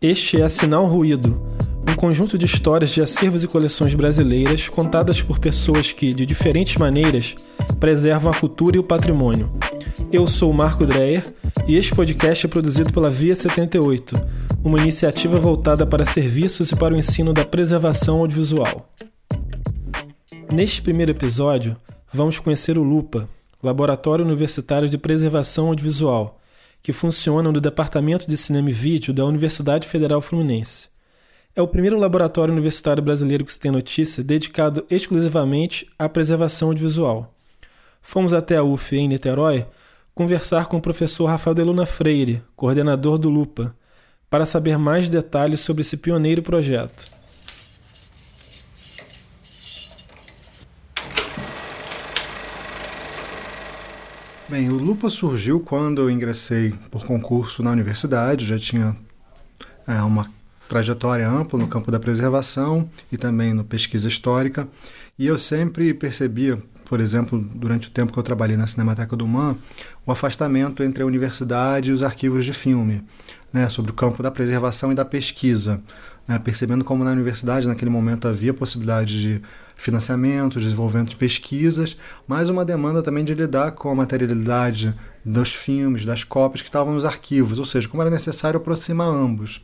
Este 0.00 0.40
é 0.40 0.48
Sinal 0.48 0.86
Ruído, 0.86 1.46
um 1.88 1.94
conjunto 1.94 2.36
de 2.36 2.44
histórias 2.44 2.90
de 2.90 3.00
acervos 3.00 3.44
e 3.44 3.46
coleções 3.46 3.94
brasileiras 3.94 4.68
contadas 4.68 5.22
por 5.22 5.38
pessoas 5.38 5.92
que, 5.92 6.12
de 6.12 6.26
diferentes 6.26 6.76
maneiras, 6.76 7.36
preservam 7.78 8.32
a 8.32 8.34
cultura 8.34 8.76
e 8.76 8.80
o 8.80 8.84
patrimônio. 8.84 9.52
Eu 10.10 10.26
sou 10.26 10.52
Marco 10.52 10.84
Dreyer 10.84 11.22
e 11.68 11.76
este 11.76 11.94
podcast 11.94 12.44
é 12.44 12.48
produzido 12.48 12.92
pela 12.92 13.10
Via 13.10 13.36
78, 13.36 14.20
uma 14.64 14.80
iniciativa 14.80 15.38
voltada 15.38 15.86
para 15.86 16.04
serviços 16.04 16.72
e 16.72 16.76
para 16.76 16.94
o 16.94 16.98
ensino 16.98 17.32
da 17.32 17.44
preservação 17.44 18.18
audiovisual. 18.18 18.90
Neste 20.52 20.82
primeiro 20.82 21.12
episódio, 21.12 21.76
vamos 22.12 22.38
conhecer 22.38 22.76
o 22.76 22.82
LUPA, 22.82 23.28
Laboratório 23.62 24.24
Universitário 24.24 24.88
de 24.88 24.98
Preservação 24.98 25.68
Audiovisual, 25.68 26.40
que 26.82 26.92
funciona 26.92 27.52
no 27.52 27.60
Departamento 27.60 28.28
de 28.28 28.36
Cinema 28.36 28.70
e 28.70 28.72
Vídeo 28.72 29.14
da 29.14 29.24
Universidade 29.24 29.86
Federal 29.86 30.20
Fluminense. 30.20 30.88
É 31.54 31.62
o 31.62 31.68
primeiro 31.68 31.96
laboratório 31.96 32.52
universitário 32.52 33.00
brasileiro 33.00 33.44
que 33.44 33.52
se 33.52 33.60
tem 33.60 33.70
notícia 33.70 34.24
dedicado 34.24 34.84
exclusivamente 34.90 35.88
à 35.96 36.08
preservação 36.08 36.68
audiovisual. 36.68 37.32
Fomos 38.00 38.34
até 38.34 38.56
a 38.56 38.64
UF 38.64 38.96
em 38.96 39.06
Niterói 39.06 39.64
conversar 40.12 40.66
com 40.66 40.78
o 40.78 40.82
professor 40.82 41.26
Rafael 41.26 41.54
de 41.54 41.62
Luna 41.62 41.86
Freire, 41.86 42.42
coordenador 42.56 43.16
do 43.16 43.30
LUPA, 43.30 43.76
para 44.28 44.44
saber 44.44 44.76
mais 44.76 45.08
detalhes 45.08 45.60
sobre 45.60 45.82
esse 45.82 45.96
pioneiro 45.96 46.42
projeto. 46.42 47.21
Bem, 54.52 54.68
o 54.68 54.76
Lupa 54.76 55.08
surgiu 55.08 55.60
quando 55.60 56.02
eu 56.02 56.10
ingressei 56.10 56.74
por 56.90 57.06
concurso 57.06 57.62
na 57.62 57.70
universidade, 57.70 58.44
já 58.44 58.58
tinha 58.58 58.94
é, 59.88 59.94
uma 60.02 60.30
trajetória 60.68 61.26
ampla 61.26 61.58
no 61.58 61.66
campo 61.66 61.90
da 61.90 61.98
preservação 61.98 62.86
e 63.10 63.16
também 63.16 63.54
no 63.54 63.64
pesquisa 63.64 64.06
histórica, 64.06 64.68
e 65.18 65.26
eu 65.26 65.38
sempre 65.38 65.94
percebia, 65.94 66.58
por 66.84 67.00
exemplo, 67.00 67.38
durante 67.38 67.88
o 67.88 67.90
tempo 67.90 68.12
que 68.12 68.18
eu 68.18 68.22
trabalhei 68.22 68.58
na 68.58 68.66
Cinemateca 68.66 69.16
do 69.16 69.26
MAN, 69.26 69.56
o 70.04 70.12
afastamento 70.12 70.82
entre 70.82 71.02
a 71.02 71.06
universidade 71.06 71.90
e 71.90 71.94
os 71.94 72.02
arquivos 72.02 72.44
de 72.44 72.52
filme, 72.52 73.02
né, 73.54 73.70
sobre 73.70 73.90
o 73.90 73.94
campo 73.94 74.22
da 74.22 74.30
preservação 74.30 74.92
e 74.92 74.94
da 74.94 75.04
pesquisa, 75.06 75.80
né, 76.26 76.38
percebendo 76.38 76.84
como 76.84 77.04
na 77.04 77.10
universidade 77.10 77.66
naquele 77.66 77.90
momento 77.90 78.28
havia 78.28 78.54
possibilidade 78.54 79.20
de 79.20 79.42
financiamento, 79.74 80.60
desenvolvimento 80.60 81.10
de 81.10 81.16
pesquisas, 81.16 81.96
mas 82.26 82.48
uma 82.48 82.64
demanda 82.64 83.02
também 83.02 83.24
de 83.24 83.34
lidar 83.34 83.72
com 83.72 83.90
a 83.90 83.94
materialidade 83.94 84.94
dos 85.24 85.52
filmes, 85.52 86.04
das 86.04 86.22
cópias 86.22 86.62
que 86.62 86.68
estavam 86.68 86.94
nos 86.94 87.04
arquivos, 87.04 87.58
ou 87.58 87.64
seja, 87.64 87.88
como 87.88 88.02
era 88.02 88.10
necessário 88.10 88.58
aproximar 88.58 89.08
ambos. 89.08 89.62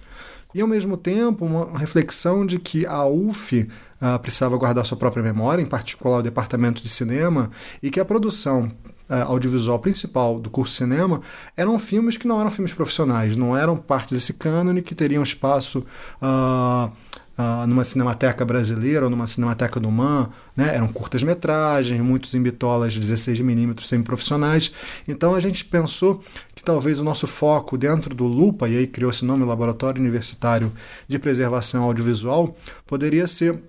E 0.55 0.61
ao 0.61 0.67
mesmo 0.67 0.97
tempo, 0.97 1.45
uma 1.45 1.79
reflexão 1.79 2.45
de 2.45 2.59
que 2.59 2.87
a 2.87 3.05
UF 3.05 3.69
ah, 4.01 4.19
precisava 4.19 4.57
guardar 4.57 4.85
sua 4.87 4.97
própria 4.97 5.23
memória, 5.23 5.63
em 5.63 5.67
particular 5.67 6.19
o 6.19 6.23
departamento 6.23 6.83
de 6.83 6.89
cinema, 6.89 7.51
e 7.83 7.91
que 7.91 8.01
a 8.01 8.05
produção 8.05 8.71
audiovisual 9.15 9.79
principal 9.79 10.39
do 10.39 10.51
curso 10.51 10.75
cinema 10.75 11.21
eram 11.57 11.79
filmes 11.79 12.17
que 12.17 12.29
não 12.29 12.41
eram 12.41 12.51
filmes 12.51 12.73
profissionais, 12.73 13.37
não 13.37 13.57
eram 13.57 13.77
parte 13.77 14.15
desse 14.15 14.35
cânone 14.35 14.83
que 14.83 14.95
teriam 14.95 15.23
espaço. 15.23 15.85
Uh, 16.23 16.91
uh, 17.39 17.67
numa 17.67 17.85
cinemateca 17.85 18.45
brasileira 18.45 19.05
ou 19.05 19.11
numa 19.11 19.27
cinemateca 19.27 19.79
do 19.79 19.91
MAN, 19.91 20.31
né? 20.57 20.75
eram 20.75 20.89
curtas-metragens, 20.89 22.01
muitos 22.01 22.35
em 22.35 22.43
bitolas 22.43 22.99
16mm 22.99 23.81
semi-profissionais. 23.81 24.75
Então 25.07 25.35
a 25.35 25.41
gente 25.41 25.65
pensou 25.65 26.23
que 26.55 26.63
talvez 26.63 26.99
o 26.99 27.05
nosso 27.05 27.27
foco 27.27 27.79
dentro 27.79 28.15
do 28.15 28.27
LUPA, 28.27 28.69
e 28.69 28.79
aí 28.79 28.87
criou 28.87 29.11
esse 29.11 29.25
nome 29.25 29.45
Laboratório 29.45 30.01
Universitário 30.01 30.73
de 31.07 31.19
Preservação 31.19 31.85
Audiovisual, 31.85 32.57
poderia 32.87 33.29
ser 33.29 33.63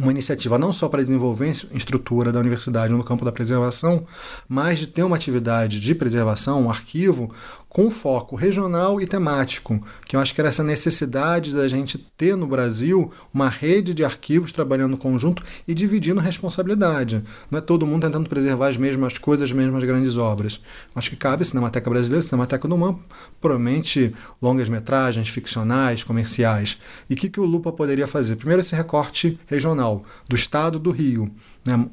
uma 0.00 0.12
iniciativa 0.12 0.56
não 0.56 0.70
só 0.70 0.88
para 0.88 1.02
desenvolver 1.02 1.66
estrutura 1.72 2.30
da 2.30 2.38
universidade 2.38 2.94
no 2.94 3.02
campo 3.02 3.24
da 3.24 3.32
preservação, 3.32 4.04
mas 4.48 4.78
de 4.78 4.86
ter 4.86 5.02
uma 5.02 5.16
atividade 5.16 5.80
de 5.80 5.92
preservação, 5.92 6.62
um 6.62 6.70
arquivo, 6.70 7.34
com 7.68 7.90
foco 7.90 8.36
regional 8.36 9.00
e 9.00 9.06
temático, 9.06 9.84
que 10.06 10.16
eu 10.16 10.20
acho 10.20 10.34
que 10.34 10.40
era 10.40 10.48
essa 10.48 10.62
necessidade 10.62 11.52
da 11.52 11.68
gente 11.68 11.98
ter 12.16 12.36
no 12.36 12.46
Brasil 12.46 13.10
uma 13.34 13.48
rede 13.48 13.92
de 13.92 14.04
arquivos 14.04 14.52
trabalhando 14.52 14.96
conjunto 14.96 15.42
e 15.66 15.74
dividindo 15.74 16.20
responsabilidade. 16.20 17.22
Não 17.50 17.58
é 17.58 17.60
todo 17.60 17.86
mundo 17.86 18.06
tentando 18.06 18.28
preservar 18.28 18.68
as 18.68 18.76
mesmas 18.76 19.18
coisas, 19.18 19.50
as 19.50 19.52
mesmas 19.52 19.82
grandes 19.84 20.16
obras. 20.16 20.60
Acho 20.94 21.10
que 21.10 21.16
cabe 21.16 21.42
a 21.42 21.46
Cinemateca 21.46 21.90
Brasileira, 21.90 22.24
a 22.24 22.28
Cinemateca 22.28 22.66
do 22.66 22.78
MAN, 22.78 22.96
provavelmente 23.40 24.14
longas 24.40 24.68
metragens, 24.68 25.28
ficcionais, 25.28 26.02
comerciais. 26.02 26.80
E 27.10 27.14
o 27.14 27.16
que, 27.16 27.28
que 27.28 27.40
o 27.40 27.44
Lupa 27.44 27.70
poderia 27.70 28.06
fazer? 28.06 28.36
Primeiro, 28.36 28.62
esse 28.62 28.74
recorte 28.74 29.38
regional 29.46 29.87
do 30.28 30.36
estado 30.36 30.78
do 30.78 30.90
Rio. 30.90 31.30
Né? 31.64 31.86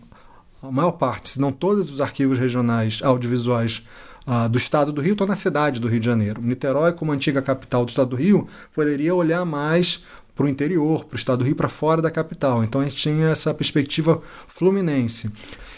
A 0.62 0.72
maior 0.72 0.94
parte, 0.94 1.30
se 1.30 1.40
não 1.40 1.52
todos 1.52 1.92
os 1.92 2.02
arquivos 2.02 2.40
regionais 2.40 3.02
audiovisuais 3.04 3.86
ah, 4.26 4.48
do 4.48 4.58
estado 4.58 4.92
do 4.92 5.02
Rio 5.02 5.14
estão 5.14 5.28
na 5.28 5.36
cidade 5.36 5.80
do 5.80 5.88
Rio 5.88 6.00
de 6.00 6.06
Janeiro. 6.06 6.42
Niterói, 6.42 6.94
como 6.94 7.12
antiga 7.12 7.42
capital 7.42 7.86
do 7.86 7.90
estado 7.90 8.10
do 8.10 8.16
Rio, 8.16 8.48
poderia 8.74 9.14
olhar 9.14 9.46
mais 9.46 10.04
para 10.36 10.46
o 10.46 10.50
interior, 10.50 11.06
para 11.06 11.16
o 11.16 11.18
estado 11.18 11.40
do 11.40 11.46
Rio, 11.46 11.56
para 11.56 11.70
fora 11.70 12.02
da 12.02 12.10
capital. 12.10 12.64
Então 12.64 12.82
a 12.82 12.84
gente 12.84 12.96
tinha 12.96 13.30
essa 13.30 13.54
perspectiva 13.54 14.22
fluminense. 14.48 15.32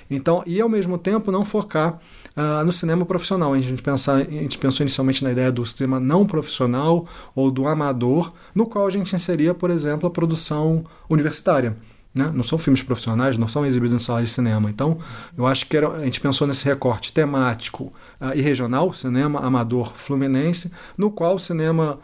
Então, 0.09 0.41
e 0.45 0.61
ao 0.61 0.69
mesmo 0.69 0.97
tempo 0.97 1.31
não 1.31 1.43
focar 1.43 1.99
uh, 2.37 2.63
no 2.63 2.71
cinema 2.71 3.05
profissional. 3.05 3.53
A 3.53 3.59
gente, 3.59 3.81
pensar, 3.81 4.17
a 4.17 4.23
gente 4.23 4.57
pensou 4.57 4.83
inicialmente 4.83 5.23
na 5.23 5.31
ideia 5.31 5.51
do 5.51 5.65
cinema 5.65 5.99
não 5.99 6.25
profissional 6.25 7.05
ou 7.35 7.51
do 7.51 7.67
amador, 7.67 8.31
no 8.55 8.65
qual 8.65 8.87
a 8.87 8.89
gente 8.89 9.13
inseria, 9.15 9.53
por 9.53 9.69
exemplo, 9.69 10.07
a 10.07 10.11
produção 10.11 10.85
universitária. 11.09 11.75
Né? 12.13 12.31
Não 12.33 12.43
são 12.43 12.57
filmes 12.57 12.81
profissionais, 12.81 13.37
não 13.37 13.47
são 13.47 13.65
exibidos 13.65 14.01
em 14.01 14.03
salas 14.03 14.23
de 14.23 14.31
cinema. 14.31 14.69
Então, 14.69 14.97
eu 15.37 15.45
acho 15.45 15.67
que 15.67 15.77
era, 15.77 15.89
a 15.89 16.03
gente 16.03 16.19
pensou 16.19 16.47
nesse 16.47 16.65
recorte 16.65 17.13
temático 17.13 17.93
uh, 18.19 18.35
e 18.35 18.41
regional, 18.41 18.91
cinema 18.93 19.39
amador 19.39 19.93
fluminense, 19.95 20.71
no 20.97 21.11
qual 21.11 21.35
o 21.35 21.39
cinema 21.39 21.99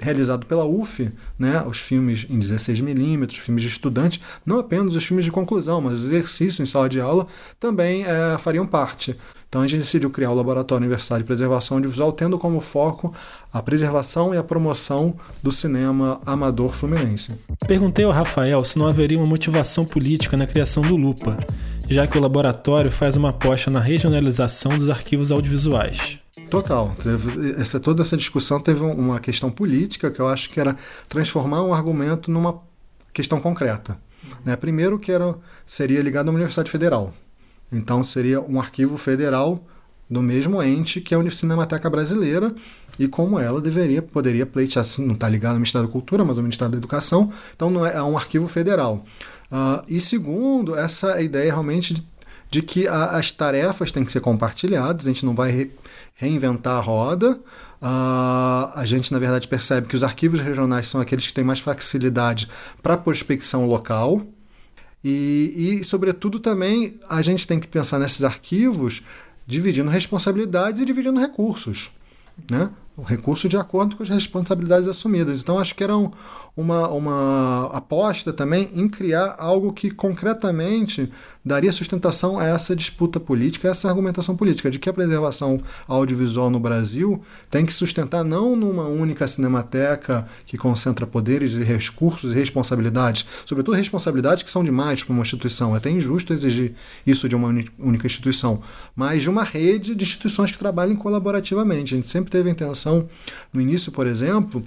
realizado 0.00 0.44
pela 0.46 0.66
UF, 0.66 1.10
né, 1.38 1.62
os 1.66 1.78
filmes 1.78 2.26
em 2.28 2.38
16mm, 2.38 3.38
filmes 3.38 3.62
de 3.62 3.68
estudante, 3.68 4.20
não 4.44 4.58
apenas 4.58 4.96
os 4.96 5.04
filmes 5.04 5.24
de 5.24 5.30
conclusão, 5.30 5.80
mas 5.80 5.98
os 5.98 6.06
exercícios 6.06 6.60
em 6.60 6.66
sala 6.66 6.88
de 6.88 7.00
aula 7.00 7.26
também 7.58 8.04
é, 8.04 8.36
fariam 8.38 8.66
parte. 8.66 9.16
Então 9.52 9.60
a 9.60 9.66
gente 9.66 9.80
decidiu 9.80 10.08
criar 10.08 10.30
o 10.30 10.34
Laboratório 10.34 10.80
Universitário 10.80 11.22
de 11.22 11.26
Preservação 11.26 11.76
Audiovisual, 11.76 12.10
tendo 12.14 12.38
como 12.38 12.58
foco 12.58 13.14
a 13.52 13.60
preservação 13.60 14.34
e 14.34 14.38
a 14.38 14.42
promoção 14.42 15.14
do 15.42 15.52
cinema 15.52 16.22
amador 16.24 16.72
fluminense. 16.72 17.38
Perguntei 17.68 18.06
ao 18.06 18.12
Rafael 18.12 18.64
se 18.64 18.78
não 18.78 18.86
haveria 18.86 19.18
uma 19.18 19.26
motivação 19.26 19.84
política 19.84 20.38
na 20.38 20.46
criação 20.46 20.82
do 20.82 20.96
Lupa, 20.96 21.36
já 21.86 22.06
que 22.06 22.16
o 22.16 22.20
laboratório 22.22 22.90
faz 22.90 23.18
uma 23.18 23.28
aposta 23.28 23.70
na 23.70 23.78
regionalização 23.78 24.78
dos 24.78 24.88
arquivos 24.88 25.30
audiovisuais. 25.30 26.18
Total. 26.48 26.96
Essa, 27.58 27.78
toda 27.78 28.00
essa 28.00 28.16
discussão 28.16 28.58
teve 28.58 28.82
uma 28.82 29.20
questão 29.20 29.50
política 29.50 30.10
que 30.10 30.18
eu 30.18 30.28
acho 30.28 30.48
que 30.48 30.60
era 30.60 30.74
transformar 31.10 31.62
um 31.62 31.74
argumento 31.74 32.30
numa 32.30 32.58
questão 33.12 33.38
concreta. 33.38 33.98
Né? 34.46 34.56
Primeiro 34.56 34.98
que 34.98 35.12
era, 35.12 35.34
seria 35.66 36.00
ligado 36.00 36.28
à 36.28 36.30
Universidade 36.30 36.70
Federal. 36.70 37.12
Então 37.72 38.04
seria 38.04 38.40
um 38.40 38.60
arquivo 38.60 38.98
federal 38.98 39.64
do 40.08 40.20
mesmo 40.20 40.62
ente 40.62 41.00
que 41.00 41.14
é 41.14 41.18
a 41.18 41.30
Cinemateca 41.30 41.88
Brasileira 41.88 42.54
e 42.98 43.08
como 43.08 43.38
ela 43.38 43.60
deveria, 43.60 44.02
poderia 44.02 44.44
pleitear, 44.44 44.84
assim, 44.84 45.06
não 45.06 45.14
está 45.14 45.28
ligado 45.28 45.52
ao 45.52 45.58
Ministério 45.58 45.86
da 45.86 45.92
Cultura, 45.92 46.24
mas 46.24 46.36
ao 46.36 46.42
Ministério 46.42 46.70
da 46.70 46.78
Educação, 46.78 47.32
então 47.56 47.70
não 47.70 47.86
é, 47.86 47.96
é 47.96 48.02
um 48.02 48.16
arquivo 48.16 48.46
federal. 48.46 49.04
Uh, 49.50 49.82
e 49.88 49.98
segundo, 49.98 50.76
essa 50.76 51.20
ideia 51.20 51.50
realmente 51.50 51.94
de, 51.94 52.06
de 52.50 52.62
que 52.62 52.86
a, 52.86 53.16
as 53.16 53.30
tarefas 53.30 53.90
têm 53.90 54.04
que 54.04 54.12
ser 54.12 54.20
compartilhadas, 54.20 55.06
a 55.06 55.10
gente 55.10 55.24
não 55.24 55.34
vai 55.34 55.50
re, 55.50 55.70
reinventar 56.14 56.76
a 56.76 56.80
roda, 56.80 57.40
Uh, 57.82 58.70
a 58.76 58.84
gente, 58.84 59.12
na 59.12 59.18
verdade, 59.18 59.48
percebe 59.48 59.88
que 59.88 59.96
os 59.96 60.04
arquivos 60.04 60.38
regionais 60.38 60.86
são 60.86 61.00
aqueles 61.00 61.26
que 61.26 61.32
têm 61.32 61.42
mais 61.42 61.58
facilidade 61.58 62.48
para 62.80 62.96
prospecção 62.96 63.66
local. 63.66 64.22
E, 65.04 65.78
e, 65.80 65.84
sobretudo, 65.84 66.38
também 66.38 66.98
a 67.08 67.22
gente 67.22 67.46
tem 67.46 67.58
que 67.58 67.66
pensar 67.66 67.98
nesses 67.98 68.22
arquivos 68.22 69.02
dividindo 69.46 69.90
responsabilidades 69.90 70.80
e 70.80 70.84
dividindo 70.84 71.18
recursos. 71.18 71.90
Né? 72.50 72.70
O 72.96 73.02
recurso 73.02 73.48
de 73.48 73.56
acordo 73.56 73.96
com 73.96 74.02
as 74.02 74.08
responsabilidades 74.08 74.86
assumidas. 74.86 75.40
Então, 75.40 75.58
acho 75.58 75.74
que 75.74 75.82
era 75.82 75.96
um, 75.96 76.10
uma, 76.54 76.88
uma 76.88 77.70
aposta 77.72 78.32
também 78.32 78.68
em 78.74 78.86
criar 78.86 79.36
algo 79.38 79.72
que 79.72 79.90
concretamente 79.90 81.10
daria 81.44 81.72
sustentação 81.72 82.38
a 82.38 82.44
essa 82.44 82.76
disputa 82.76 83.18
política, 83.18 83.68
a 83.68 83.70
essa 83.70 83.88
argumentação 83.88 84.36
política, 84.36 84.70
de 84.70 84.78
que 84.78 84.88
a 84.88 84.92
preservação 84.92 85.60
audiovisual 85.88 86.50
no 86.50 86.60
Brasil 86.60 87.20
tem 87.50 87.64
que 87.64 87.72
sustentar 87.72 88.22
não 88.22 88.54
numa 88.54 88.84
única 88.84 89.26
cinemateca 89.26 90.26
que 90.46 90.58
concentra 90.58 91.06
poderes 91.06 91.54
e 91.54 91.62
recursos 91.62 92.32
e 92.32 92.36
responsabilidades, 92.36 93.26
sobretudo 93.46 93.76
responsabilidades 93.76 94.42
que 94.42 94.50
são 94.50 94.62
demais 94.62 95.02
para 95.02 95.14
uma 95.14 95.22
instituição. 95.22 95.74
É 95.74 95.78
até 95.78 95.90
injusto 95.90 96.32
exigir 96.32 96.74
isso 97.06 97.28
de 97.28 97.34
uma 97.34 97.48
única 97.78 98.06
instituição, 98.06 98.60
mas 98.94 99.22
de 99.22 99.30
uma 99.30 99.42
rede 99.42 99.94
de 99.94 100.04
instituições 100.04 100.52
que 100.52 100.58
trabalhem 100.58 100.94
colaborativamente. 100.94 101.94
A 101.94 101.96
gente 101.96 102.10
sempre 102.10 102.30
teve 102.30 102.50
a 102.50 102.52
intenção, 102.52 102.81
no 103.52 103.60
início, 103.60 103.92
por 103.92 104.06
exemplo, 104.06 104.62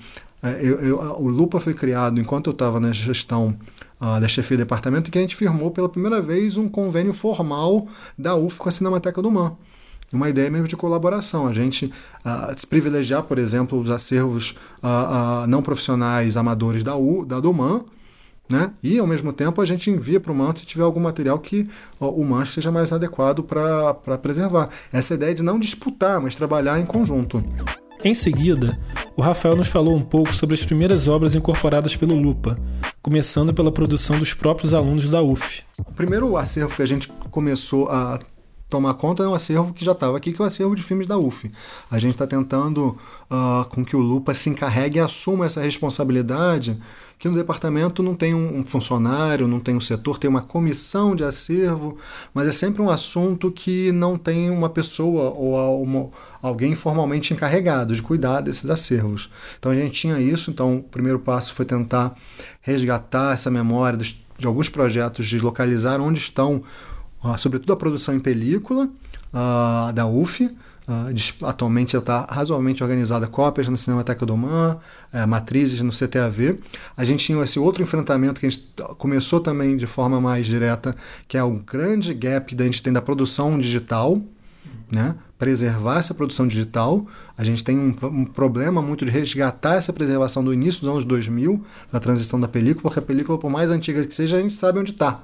é, 0.46 0.60
eu, 0.62 0.80
eu, 0.80 1.00
o 1.20 1.28
Lupa 1.28 1.60
foi 1.60 1.74
criado 1.74 2.20
enquanto 2.20 2.48
eu 2.48 2.52
estava 2.52 2.80
na 2.80 2.94
gestão 2.94 3.56
uh, 4.00 4.20
da 4.20 4.28
chefia 4.28 4.58
de 4.58 4.64
departamento, 4.64 5.10
que 5.10 5.18
a 5.18 5.22
gente 5.22 5.36
firmou 5.36 5.72
pela 5.72 5.90
primeira 5.90 6.22
vez 6.22 6.56
um 6.56 6.70
convênio 6.70 7.14
formal 7.14 7.88
da 8.18 8.36
UF 8.36 8.60
com 8.60 8.70
a 8.70 8.72
Cinemateca 8.72 9.22
do 9.22 9.32
Man. 9.32 9.56
Uma 10.14 10.30
ideia 10.30 10.50
mesmo 10.50 10.68
de 10.68 10.78
colaboração. 10.78 11.48
A 11.48 11.52
gente 11.52 11.86
uh, 11.88 12.54
se 12.56 12.66
privilegiar, 12.66 13.24
por 13.24 13.40
exemplo, 13.40 13.80
os 13.80 13.90
acervos 13.90 14.56
uh, 14.84 15.48
não 15.48 15.64
profissionais 15.64 16.38
amadores 16.38 16.84
da, 16.84 16.96
U, 16.96 17.26
da 17.26 17.40
Duman, 17.40 17.84
né? 18.48 18.72
E 18.84 19.00
ao 19.00 19.08
mesmo 19.08 19.34
tempo 19.34 19.60
a 19.60 19.66
gente 19.66 19.90
envia 19.90 20.20
para 20.20 20.32
o 20.32 20.36
manto 20.36 20.60
se 20.60 20.66
tiver 20.68 20.84
algum 20.84 21.00
material 21.00 21.40
que 21.40 21.68
o 22.00 22.24
manto 22.24 22.50
seja 22.50 22.72
mais 22.72 22.94
adequado 22.94 23.42
para 23.42 24.18
preservar. 24.20 24.70
Essa 24.94 25.16
ideia 25.16 25.34
de 25.34 25.42
não 25.42 25.60
disputar, 25.60 26.22
mas 26.22 26.36
trabalhar 26.36 26.80
em 26.80 26.86
conjunto. 26.86 27.44
Em 28.06 28.14
seguida, 28.14 28.78
o 29.18 29.22
Rafael 29.24 29.56
nos 29.56 29.68
falou 29.68 29.96
um 29.96 30.02
pouco 30.02 30.32
sobre 30.32 30.54
as 30.54 30.64
primeiras 30.64 31.08
obras 31.08 31.34
incorporadas 31.34 31.96
pelo 31.96 32.14
Lupa, 32.14 32.56
começando 33.02 33.52
pela 33.52 33.72
produção 33.72 34.20
dos 34.20 34.32
próprios 34.32 34.76
alunos 34.76 35.10
da 35.10 35.24
UF. 35.24 35.64
O 35.80 35.92
primeiro 35.92 36.38
acervo 36.38 36.76
que 36.76 36.84
a 36.84 36.86
gente 36.86 37.08
começou 37.32 37.90
a 37.90 38.20
tomar 38.70 38.94
conta 38.96 39.24
é 39.24 39.28
um 39.28 39.34
acervo 39.34 39.74
que 39.74 39.86
já 39.86 39.92
estava 39.92 40.18
aqui, 40.18 40.34
que 40.34 40.42
é 40.42 40.44
o 40.44 40.48
acervo 40.48 40.76
de 40.76 40.84
filmes 40.84 41.08
da 41.08 41.18
UF. 41.18 41.52
A 41.90 42.00
gente 42.00 42.14
está 42.14 42.26
tentando 42.26 42.98
uh, 43.30 43.66
com 43.70 43.86
que 43.86 43.96
o 43.96 44.00
Lupa 44.00 44.34
se 44.34 44.50
encarregue 44.50 44.98
e 44.98 45.02
assuma 45.02 45.46
essa 45.46 45.62
responsabilidade 45.62 46.80
que 47.18 47.30
no 47.30 47.36
departamento 47.36 48.04
não 48.04 48.14
tem 48.14 48.34
um 48.34 48.66
funcionário, 48.66 49.48
não 49.48 49.60
tem 49.60 49.76
um 49.76 49.82
setor, 49.82 50.20
tem 50.20 50.30
uma 50.30 50.42
comissão 50.42 51.16
de 51.16 51.24
acervo, 51.24 51.98
mas 52.34 52.48
é 52.48 52.52
sempre 52.52 52.82
um 52.82 52.90
assunto 52.90 53.52
que 53.52 53.92
não 53.94 54.18
tem 54.18 54.50
uma 54.50 54.70
pessoa 54.70 55.32
ou 55.32 55.82
uma, 55.82 56.10
alguém 56.42 56.76
formalmente 56.76 57.34
encarregado 57.34 57.96
de 57.96 58.02
cuidar 58.02 58.42
desses 58.42 58.70
acervos. 58.70 59.30
Então 59.58 59.72
a 59.72 59.76
gente 59.76 59.94
tinha 59.94 60.20
isso, 60.20 60.52
então 60.52 60.78
o 60.78 60.84
primeiro 60.84 61.20
passo 61.20 61.54
foi 61.54 61.66
tentar 61.66 62.16
resgatar 62.62 63.34
essa 63.34 63.50
memória 63.50 63.98
dos, 63.98 64.16
de 64.38 64.46
alguns 64.46 64.68
projetos, 64.68 65.28
de 65.28 65.40
localizar 65.40 66.02
onde 66.02 66.20
estão, 66.20 66.64
sobretudo 67.38 67.74
a 67.74 67.76
produção 67.76 68.16
em 68.16 68.20
película 68.20 68.90
uh, 69.34 69.94
da 69.94 70.06
UF, 70.06 70.50
Uh, 70.88 71.48
atualmente 71.48 71.98
está 71.98 72.28
razoavelmente 72.30 72.84
organizada 72.84 73.26
cópias 73.26 73.68
na 73.68 73.76
Cinemateca 73.76 74.24
do 74.24 74.38
Man, 74.38 74.78
é, 75.12 75.26
matrizes 75.26 75.82
no 75.82 75.90
CTAV. 75.92 76.60
A 76.96 77.04
gente 77.04 77.26
tinha 77.26 77.44
esse 77.44 77.58
outro 77.58 77.82
enfrentamento 77.82 78.40
que 78.40 78.46
a 78.46 78.50
gente 78.52 78.72
começou 79.00 79.40
também 79.40 79.78
de 79.78 79.88
forma 79.88 80.22
mais 80.22 80.46
direta, 80.46 80.96
que 81.28 81.40
é 81.40 81.44
o 81.44 81.54
grande 81.54 82.14
gap 82.14 82.56
que 82.56 82.62
a 82.62 82.66
gente 82.66 82.84
tem 82.84 82.94
da 82.94 83.02
produção 83.02 83.58
digital, 83.58 84.22
né? 84.92 85.16
preservar 85.40 85.98
essa 85.98 86.14
produção 86.14 86.48
digital. 86.48 87.06
A 87.38 87.44
gente 87.44 87.64
tem 87.64 87.78
um, 87.78 87.96
um, 88.04 88.26
problema 88.26 88.82
muito 88.82 89.06
de 89.06 89.12
resgatar 89.12 89.76
essa 89.76 89.92
preservação 89.92 90.44
do 90.44 90.54
início 90.54 90.82
dos 90.82 90.90
anos 90.90 91.06
2000, 91.06 91.64
da 91.92 92.00
transição 92.00 92.40
da 92.40 92.48
película, 92.48 92.84
porque 92.84 93.00
a 93.00 93.02
película, 93.02 93.38
por 93.38 93.50
mais 93.50 93.72
antiga 93.72 94.06
que 94.06 94.14
seja, 94.14 94.38
a 94.38 94.42
gente 94.42 94.54
sabe 94.54 94.80
onde 94.80 94.92
está. 94.92 95.24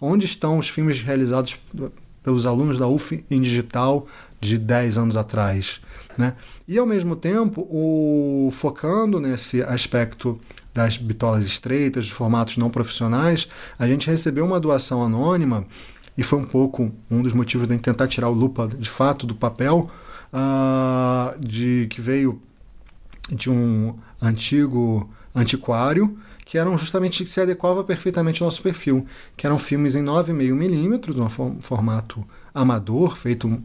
Onde 0.00 0.26
estão 0.26 0.58
os 0.58 0.68
filmes 0.68 1.00
realizados 1.00 1.56
pelos 2.22 2.46
alunos 2.46 2.78
da 2.78 2.86
UF 2.86 3.24
em 3.30 3.40
digital, 3.40 4.06
de 4.40 4.58
10 4.58 4.98
anos 4.98 5.16
atrás. 5.16 5.80
Né? 6.16 6.34
E 6.66 6.78
ao 6.78 6.86
mesmo 6.86 7.16
tempo, 7.16 7.62
o, 7.70 8.50
focando 8.52 9.20
nesse 9.20 9.62
aspecto 9.62 10.38
das 10.74 10.96
bitolas 10.96 11.46
estreitas, 11.46 12.06
de 12.06 12.14
formatos 12.14 12.56
não 12.56 12.70
profissionais, 12.70 13.48
a 13.78 13.86
gente 13.86 14.08
recebeu 14.08 14.44
uma 14.44 14.60
doação 14.60 15.02
anônima 15.02 15.64
e 16.16 16.22
foi 16.22 16.38
um 16.38 16.44
pouco 16.44 16.92
um 17.10 17.22
dos 17.22 17.32
motivos 17.32 17.68
de 17.68 17.78
tentar 17.78 18.06
tirar 18.08 18.28
o 18.28 18.34
lupa 18.34 18.68
de 18.68 18.88
fato 18.88 19.26
do 19.26 19.34
papel, 19.34 19.90
uh, 20.32 21.38
de 21.40 21.86
que 21.90 22.00
veio 22.00 22.40
de 23.28 23.50
um 23.50 23.94
antigo 24.20 25.08
antiquário 25.34 26.18
que 26.48 26.56
eram 26.56 26.78
justamente 26.78 27.22
que 27.24 27.30
se 27.30 27.42
adequava 27.42 27.84
perfeitamente 27.84 28.42
ao 28.42 28.46
nosso 28.46 28.62
perfil, 28.62 29.04
que 29.36 29.46
eram 29.46 29.58
filmes 29.58 29.94
em 29.94 30.02
9,5mm, 30.02 31.38
um 31.38 31.60
formato 31.60 32.24
amador, 32.54 33.18
feito 33.18 33.62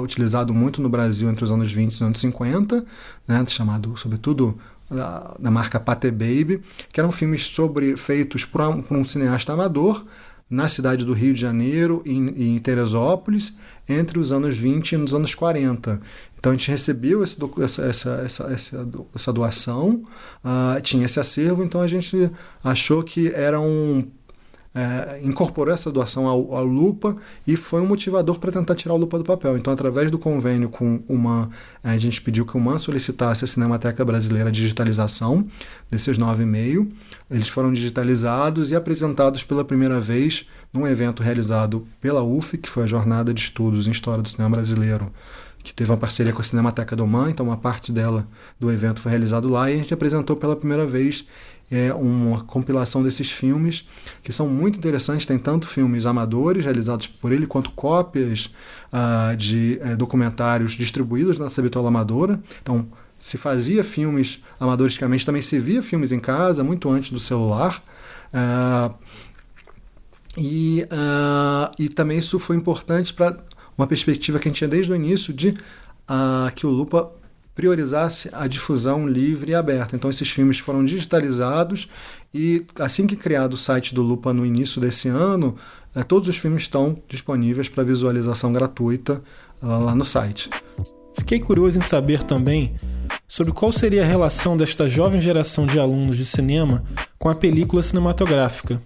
utilizado 0.00 0.54
muito 0.54 0.80
no 0.80 0.88
Brasil 0.88 1.28
entre 1.28 1.42
os 1.42 1.50
anos 1.50 1.72
20 1.72 1.90
e 1.90 1.94
os 1.96 2.02
anos 2.02 2.20
50, 2.20 2.86
né, 3.26 3.44
chamado 3.48 3.96
sobretudo 3.96 4.56
da, 4.88 5.34
da 5.40 5.50
marca 5.50 5.80
Pate 5.80 6.08
Baby, 6.12 6.62
que 6.92 7.00
eram 7.00 7.10
filmes 7.10 7.46
sobre 7.46 7.96
feitos 7.96 8.44
por 8.44 8.60
um, 8.60 8.80
por 8.80 8.96
um 8.96 9.04
cineasta 9.04 9.52
amador 9.52 10.04
na 10.48 10.68
cidade 10.68 11.04
do 11.04 11.12
Rio 11.12 11.34
de 11.34 11.40
Janeiro 11.40 12.02
e 12.04 12.12
em, 12.12 12.54
em 12.54 12.58
Teresópolis 12.58 13.54
entre 13.88 14.18
os 14.18 14.32
anos 14.32 14.56
20 14.56 14.92
e 14.92 14.96
os 14.96 15.14
anos 15.14 15.34
40. 15.34 16.00
Então 16.38 16.52
a 16.52 16.54
gente 16.54 16.70
recebeu 16.70 17.24
esse, 17.24 17.36
essa, 17.62 17.82
essa, 17.82 18.10
essa, 18.52 18.86
essa, 19.14 19.32
doação, 19.32 20.04
uh, 20.44 20.80
tinha 20.82 21.06
esse 21.06 21.18
acervo, 21.18 21.62
então 21.62 21.80
a 21.80 21.86
gente 21.86 22.30
achou 22.62 23.02
que 23.02 23.28
era 23.28 23.58
um 23.60 24.06
é, 24.74 25.20
incorporou 25.22 25.72
essa 25.72 25.90
doação 25.90 26.26
ao, 26.26 26.64
Lupa 26.64 27.16
e 27.46 27.54
foi 27.56 27.80
um 27.80 27.86
motivador 27.86 28.38
para 28.40 28.50
tentar 28.50 28.74
tirar 28.74 28.94
o 28.94 28.96
Lupa 28.96 29.16
do 29.16 29.24
papel. 29.24 29.56
Então, 29.56 29.72
através 29.72 30.10
do 30.10 30.18
convênio 30.18 30.68
com 30.68 31.00
uma, 31.08 31.48
a 31.82 31.96
gente 31.96 32.20
pediu 32.20 32.44
que 32.44 32.56
o 32.56 32.60
MAN 32.60 32.78
solicitasse 32.78 33.44
a 33.44 33.48
Cinemateca 33.48 34.04
Brasileira 34.04 34.48
a 34.48 34.52
digitalização 34.52 35.46
desses 35.88 36.18
nove 36.18 36.42
e 36.42 36.46
meio. 36.46 36.90
Eles 37.30 37.48
foram 37.48 37.72
digitalizados 37.72 38.72
e 38.72 38.76
apresentados 38.76 39.44
pela 39.44 39.64
primeira 39.64 40.00
vez 40.00 40.48
num 40.72 40.86
evento 40.86 41.22
realizado 41.22 41.86
pela 42.00 42.22
UF, 42.22 42.58
que 42.58 42.68
foi 42.68 42.82
a 42.82 42.86
Jornada 42.86 43.32
de 43.32 43.40
Estudos 43.40 43.86
em 43.86 43.92
História 43.92 44.22
do 44.22 44.28
Cinema 44.28 44.56
Brasileiro 44.56 45.12
que 45.64 45.72
teve 45.72 45.90
uma 45.90 45.96
parceria 45.96 46.30
com 46.30 46.42
a 46.42 46.44
Cinemateca 46.44 46.94
do 46.94 47.06
Man, 47.06 47.30
então 47.30 47.46
uma 47.46 47.56
parte 47.56 47.90
dela 47.90 48.28
do 48.60 48.70
evento 48.70 49.00
foi 49.00 49.10
realizado 49.10 49.48
lá 49.48 49.70
e 49.70 49.74
a 49.74 49.76
gente 49.78 49.94
apresentou 49.94 50.36
pela 50.36 50.54
primeira 50.54 50.86
vez 50.86 51.26
é, 51.70 51.92
uma 51.92 52.44
compilação 52.44 53.02
desses 53.02 53.30
filmes 53.30 53.88
que 54.22 54.32
são 54.32 54.48
muito 54.48 54.78
interessantes. 54.78 55.26
Tem 55.26 55.38
tanto 55.38 55.66
filmes 55.66 56.06
amadores 56.06 56.64
realizados 56.64 57.06
por 57.06 57.32
ele 57.32 57.46
quanto 57.46 57.70
cópias 57.72 58.54
uh, 58.92 59.36
de 59.36 59.80
uh, 59.82 59.96
documentários 59.96 60.72
distribuídos 60.72 61.38
na 61.38 61.50
Sabitola 61.50 61.88
Amadora. 61.88 62.40
Então 62.62 62.86
se 63.18 63.38
fazia 63.38 63.82
filmes 63.82 64.44
amadoristicamente, 64.60 65.24
também 65.24 65.40
se 65.40 65.58
via 65.58 65.82
filmes 65.82 66.12
em 66.12 66.20
casa 66.20 66.62
muito 66.62 66.90
antes 66.90 67.10
do 67.10 67.18
celular. 67.18 67.82
Uh, 68.34 68.94
e, 70.36 70.84
e 71.78 71.88
também 71.88 72.18
isso 72.18 72.40
foi 72.40 72.56
importante 72.56 73.14
para 73.14 73.36
uma 73.78 73.86
perspectiva 73.86 74.38
que 74.40 74.48
a 74.48 74.50
gente 74.50 74.58
tinha 74.58 74.68
desde 74.68 74.90
o 74.90 74.96
início 74.96 75.32
de 75.32 75.54
que 76.56 76.66
o 76.66 76.70
Lupa 76.70 77.12
priorizasse 77.54 78.28
a 78.32 78.46
difusão 78.46 79.06
livre 79.06 79.52
e 79.52 79.54
aberta. 79.54 79.94
Então 79.94 80.10
esses 80.10 80.28
filmes 80.28 80.58
foram 80.58 80.84
digitalizados 80.84 81.88
e 82.34 82.64
assim 82.80 83.06
que 83.06 83.16
criado 83.16 83.54
o 83.54 83.56
site 83.56 83.94
do 83.94 84.02
Lupa 84.02 84.32
no 84.32 84.44
início 84.44 84.80
desse 84.80 85.08
ano, 85.08 85.54
uh, 85.94 86.04
todos 86.04 86.28
os 86.28 86.36
filmes 86.36 86.64
estão 86.64 87.00
disponíveis 87.08 87.68
para 87.68 87.84
visualização 87.84 88.52
gratuita 88.52 89.22
uh, 89.62 89.66
lá 89.66 89.94
no 89.94 90.04
site. 90.04 90.50
Fiquei 91.16 91.38
curioso 91.38 91.78
em 91.78 91.82
saber 91.82 92.22
também 92.24 92.74
sobre 93.28 93.52
qual 93.52 93.70
seria 93.70 94.02
a 94.02 94.06
relação 94.06 94.56
desta 94.56 94.88
jovem 94.88 95.20
geração 95.20 95.64
de 95.64 95.78
alunos 95.78 96.16
de 96.16 96.24
cinema 96.24 96.84
com 97.18 97.28
a 97.28 97.34
película 97.34 97.82
cinematográfica, 97.82 98.82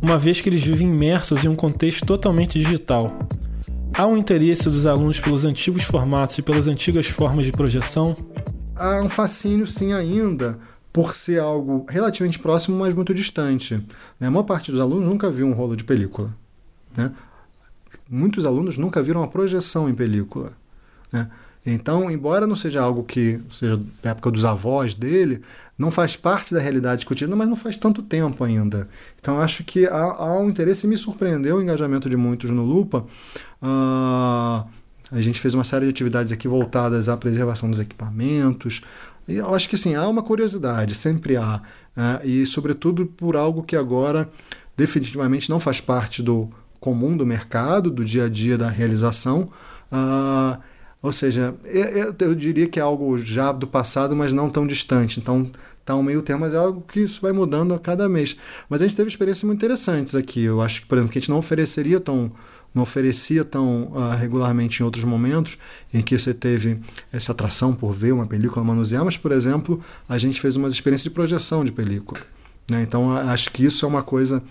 uma 0.00 0.16
vez 0.16 0.40
que 0.40 0.48
eles 0.48 0.62
vivem 0.62 0.88
imersos 0.88 1.44
em 1.44 1.48
um 1.48 1.56
contexto 1.56 2.06
totalmente 2.06 2.58
digital. 2.58 3.12
Há 3.98 4.06
um 4.06 4.14
interesse 4.14 4.68
dos 4.68 4.84
alunos 4.84 5.18
pelos 5.18 5.46
antigos 5.46 5.82
formatos 5.84 6.36
e 6.36 6.42
pelas 6.42 6.68
antigas 6.68 7.06
formas 7.06 7.46
de 7.46 7.52
projeção? 7.52 8.14
Há 8.74 9.00
um 9.00 9.08
fascínio, 9.08 9.66
sim, 9.66 9.94
ainda, 9.94 10.58
por 10.92 11.16
ser 11.16 11.40
algo 11.40 11.86
relativamente 11.88 12.38
próximo, 12.38 12.78
mas 12.78 12.92
muito 12.92 13.14
distante. 13.14 13.82
Né? 14.20 14.26
A 14.26 14.30
maior 14.30 14.42
parte 14.42 14.70
dos 14.70 14.82
alunos 14.82 15.08
nunca 15.08 15.30
viu 15.30 15.46
um 15.46 15.54
rolo 15.54 15.74
de 15.74 15.82
película. 15.82 16.30
Né? 16.94 17.10
Muitos 18.06 18.44
alunos 18.44 18.76
nunca 18.76 19.02
viram 19.02 19.22
uma 19.22 19.28
projeção 19.28 19.88
em 19.88 19.94
película. 19.94 20.52
Né? 21.10 21.30
Então, 21.66 22.08
embora 22.10 22.46
não 22.46 22.54
seja 22.54 22.80
algo 22.80 23.02
que 23.02 23.40
seja 23.50 23.80
da 24.02 24.10
época 24.10 24.30
dos 24.30 24.44
avós 24.44 24.94
dele, 24.94 25.42
não 25.76 25.90
faz 25.90 26.16
parte 26.16 26.54
da 26.54 26.60
realidade 26.60 26.98
discutida, 26.98 27.34
mas 27.34 27.48
não 27.48 27.56
faz 27.56 27.76
tanto 27.76 28.02
tempo 28.02 28.44
ainda. 28.44 28.88
Então, 29.20 29.40
acho 29.40 29.64
que 29.64 29.84
há, 29.86 30.00
há 30.00 30.38
um 30.38 30.48
interesse, 30.48 30.86
me 30.86 30.96
surpreendeu 30.96 31.56
o 31.56 31.62
engajamento 31.62 32.08
de 32.08 32.16
muitos 32.16 32.50
no 32.50 32.62
Lupa, 32.62 33.04
uh, 33.60 34.64
A 35.10 35.20
gente 35.20 35.40
fez 35.40 35.54
uma 35.54 35.64
série 35.64 35.84
de 35.86 35.90
atividades 35.90 36.32
aqui 36.32 36.48
voltadas 36.48 37.08
à 37.08 37.16
preservação 37.16 37.70
dos 37.70 37.80
equipamentos. 37.80 38.80
E 39.28 39.34
eu 39.36 39.54
acho 39.54 39.68
que 39.68 39.76
sim, 39.76 39.94
há 39.94 40.06
uma 40.08 40.22
curiosidade, 40.22 40.94
sempre 40.94 41.36
há. 41.36 41.60
Né? 41.94 42.20
E, 42.24 42.46
sobretudo, 42.46 43.06
por 43.06 43.36
algo 43.36 43.62
que 43.62 43.76
agora 43.76 44.30
definitivamente 44.76 45.50
não 45.50 45.58
faz 45.58 45.80
parte 45.80 46.22
do 46.22 46.48
comum 46.78 47.16
do 47.16 47.26
mercado, 47.26 47.90
do 47.90 48.04
dia 48.04 48.26
a 48.26 48.28
dia 48.28 48.56
da 48.56 48.68
realização. 48.68 49.50
Uh, 49.90 50.60
ou 51.06 51.12
seja, 51.12 51.54
eu, 51.64 52.12
eu, 52.18 52.34
diria 52.34 52.66
que 52.66 52.80
é 52.80 52.82
algo 52.82 53.16
já 53.16 53.52
do 53.52 53.64
passado, 53.64 54.16
mas 54.16 54.32
não 54.32 54.50
tão 54.50 54.66
distante. 54.66 55.20
Então, 55.20 55.48
tá 55.84 55.94
um 55.94 56.02
meio 56.02 56.20
termo, 56.20 56.40
mas 56.40 56.52
é 56.52 56.56
algo 56.56 56.80
que 56.80 56.98
isso 56.98 57.20
vai 57.22 57.30
mudando 57.30 57.72
a 57.74 57.78
cada 57.78 58.08
mês. 58.08 58.36
Mas 58.68 58.82
a 58.82 58.88
gente 58.88 58.96
teve 58.96 59.08
experiências 59.08 59.44
muito 59.44 59.56
interessantes 59.56 60.16
aqui. 60.16 60.42
Eu 60.42 60.60
acho 60.60 60.80
que, 60.80 60.88
por 60.88 60.98
exemplo, 60.98 61.12
que 61.12 61.18
a 61.18 61.20
gente 61.20 61.30
não 61.30 61.38
ofereceria 61.38 62.00
tão 62.00 62.32
não 62.74 62.82
oferecia 62.82 63.44
tão 63.44 63.84
uh, 63.84 64.16
regularmente 64.18 64.82
em 64.82 64.84
outros 64.84 65.04
momentos 65.04 65.56
em 65.94 66.02
que 66.02 66.18
você 66.18 66.34
teve 66.34 66.80
essa 67.12 67.30
atração 67.30 67.72
por 67.72 67.92
ver 67.92 68.10
uma 68.10 68.26
película 68.26 68.64
manusear, 68.64 69.04
mas, 69.04 69.16
por 69.16 69.30
exemplo, 69.30 69.80
a 70.08 70.18
gente 70.18 70.40
fez 70.40 70.56
umas 70.56 70.72
experiências 70.72 71.04
de 71.04 71.10
projeção 71.10 71.64
de 71.64 71.70
película. 71.70 72.20
Né? 72.68 72.82
Então, 72.82 73.16
acho 73.16 73.52
que 73.52 73.64
isso 73.64 73.84
é 73.84 73.88
uma 73.88 74.02
coisa 74.02 74.42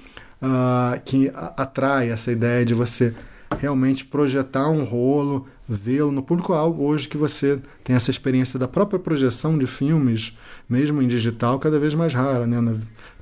uh, 0.42 1.02
que 1.04 1.30
atrai 1.36 2.12
essa 2.12 2.32
ideia 2.32 2.66
de 2.66 2.74
você 2.74 3.14
realmente 3.60 4.06
projetar 4.06 4.70
um 4.70 4.86
rolo, 4.86 5.48
vê-lo 5.68 6.12
no 6.12 6.22
público 6.22 6.54
algo 6.54 6.84
hoje 6.84 7.08
que 7.08 7.18
você 7.18 7.60
tem 7.84 7.96
essa 7.96 8.12
experiência 8.12 8.60
da 8.60 8.68
própria 8.68 9.00
projeção 9.00 9.58
de 9.58 9.66
filmes, 9.66 10.38
mesmo 10.70 11.02
em 11.02 11.08
digital, 11.08 11.60
cada 11.60 11.80
vez 11.80 11.94
mais 11.94 12.14
rara, 12.14 12.46
né? 12.46 12.58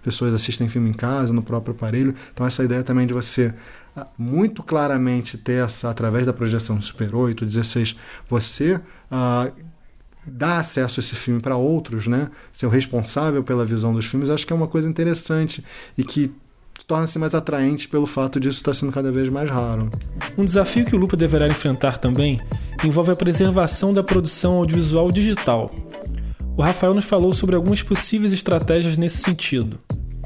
Pessoas 0.02 0.34
assistem 0.34 0.68
filme 0.68 0.90
em 0.90 0.94
casa, 0.94 1.32
no 1.32 1.42
próprio 1.42 1.74
aparelho. 1.74 2.14
Então 2.34 2.46
essa 2.46 2.64
ideia 2.64 2.84
também 2.84 3.08
de 3.08 3.14
você 3.14 3.54
ah, 3.96 4.08
muito 4.18 4.62
claramente 4.62 5.38
ter 5.38 5.64
essa 5.64 5.90
através 5.90 6.26
da 6.26 6.34
projeção 6.34 6.82
Super 6.82 7.16
8, 7.16 7.46
16, 7.46 7.98
você 8.28 8.76
uh, 8.76 9.54
dá 10.26 10.60
acesso 10.60 11.00
a 11.00 11.02
esse 11.02 11.16
filme 11.16 11.40
para 11.40 11.56
outros, 11.56 12.08
né? 12.08 12.30
Ser 12.52 12.66
o 12.66 12.70
responsável 12.70 13.44
pela 13.44 13.64
visão 13.64 13.94
dos 13.94 14.06
filmes, 14.06 14.30
acho 14.30 14.46
que 14.46 14.52
é 14.52 14.56
uma 14.56 14.68
coisa 14.68 14.90
interessante 14.90 15.64
e 15.98 16.04
que 16.04 16.34
torna-se 16.88 17.18
mais 17.18 17.34
atraente 17.34 17.88
pelo 17.88 18.06
fato 18.06 18.40
disso 18.40 18.58
estar 18.58 18.74
sendo 18.74 18.92
cada 18.92 19.12
vez 19.12 19.30
mais 19.30 19.50
raro. 19.50 19.90
Um 20.38 20.46
desafio 20.46 20.86
que 20.86 20.96
o 20.96 21.00
Lupa 21.00 21.16
deverá 21.16 21.48
enfrentar 21.48 21.98
também 21.98 22.42
envolve 22.84 23.12
a 23.12 23.16
preservação 23.16 23.94
da 23.94 24.04
produção 24.04 24.56
audiovisual 24.56 25.12
digital. 25.12 25.72
O 26.56 26.62
Rafael 26.62 26.94
nos 26.94 27.06
falou 27.06 27.34
sobre 27.34 27.56
algumas 27.56 27.82
possíveis 27.82 28.32
estratégias 28.32 28.98
nesse 28.98 29.18
sentido. 29.18 29.80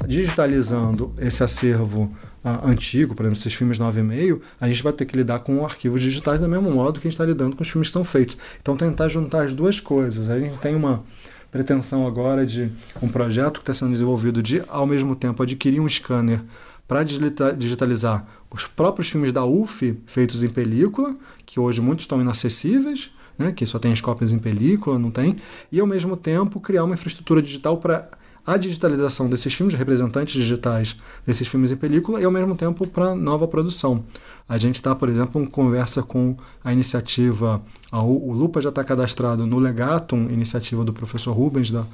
Digitalizando 0.06 1.12
esse 1.18 1.42
acervo 1.42 2.12
uh, 2.44 2.68
antigo, 2.68 3.14
por 3.14 3.24
exemplo, 3.24 3.40
esses 3.40 3.54
filmes 3.54 3.78
9,5, 3.78 4.40
a 4.60 4.68
gente 4.68 4.82
vai 4.82 4.92
ter 4.92 5.06
que 5.06 5.16
lidar 5.16 5.38
com 5.40 5.64
arquivos 5.64 6.02
digitais 6.02 6.40
do 6.40 6.48
mesmo 6.48 6.70
modo 6.70 7.00
que 7.00 7.08
a 7.08 7.10
gente 7.10 7.14
está 7.14 7.24
lidando 7.24 7.56
com 7.56 7.62
os 7.62 7.68
filmes 7.68 7.88
que 7.88 7.90
estão 7.90 8.04
feitos. 8.04 8.36
Então, 8.60 8.76
tentar 8.76 9.08
juntar 9.08 9.44
as 9.44 9.54
duas 9.54 9.80
coisas. 9.80 10.28
A 10.28 10.38
gente 10.38 10.58
tem 10.58 10.74
uma 10.74 11.02
pretensão 11.50 12.06
agora 12.06 12.44
de 12.44 12.70
um 13.02 13.08
projeto 13.08 13.60
que 13.60 13.70
está 13.70 13.74
sendo 13.74 13.92
desenvolvido 13.92 14.42
de, 14.42 14.62
ao 14.68 14.86
mesmo 14.86 15.16
tempo, 15.16 15.42
adquirir 15.42 15.80
um 15.80 15.88
scanner 15.88 16.42
para 16.86 17.02
digitalizar 17.02 18.26
os 18.50 18.66
próprios 18.66 19.08
filmes 19.08 19.32
da 19.32 19.44
UF 19.44 19.98
feitos 20.06 20.42
em 20.42 20.48
película, 20.48 21.14
que 21.44 21.60
hoje 21.60 21.80
muitos 21.80 22.04
estão 22.04 22.20
inacessíveis, 22.20 23.10
né, 23.36 23.52
que 23.52 23.66
só 23.66 23.78
tem 23.78 23.92
as 23.92 24.00
cópias 24.00 24.32
em 24.32 24.38
película, 24.38 24.98
não 24.98 25.10
tem, 25.10 25.36
e 25.70 25.78
ao 25.78 25.86
mesmo 25.86 26.16
tempo 26.16 26.58
criar 26.60 26.84
uma 26.84 26.94
infraestrutura 26.94 27.42
digital 27.42 27.76
para 27.76 28.08
a 28.48 28.56
digitalização 28.56 29.28
desses 29.28 29.52
filmes, 29.52 29.74
representantes 29.74 30.32
digitais 30.32 30.96
desses 31.26 31.46
filmes 31.46 31.70
em 31.70 31.76
película, 31.76 32.18
e 32.18 32.24
ao 32.24 32.30
mesmo 32.30 32.56
tempo 32.56 32.86
para 32.86 33.14
nova 33.14 33.46
produção. 33.46 34.02
A 34.48 34.56
gente 34.56 34.76
está, 34.76 34.94
por 34.94 35.10
exemplo, 35.10 35.42
em 35.42 35.44
conversa 35.44 36.02
com 36.02 36.34
a 36.64 36.72
iniciativa, 36.72 37.60
a, 37.92 38.00
o 38.00 38.32
Lupa 38.32 38.62
já 38.62 38.70
está 38.70 38.82
cadastrado 38.82 39.46
no 39.46 39.58
Legatum, 39.58 40.30
iniciativa 40.30 40.82
do 40.82 40.94
professor 40.94 41.32
Rubens, 41.32 41.70
da 41.70 41.84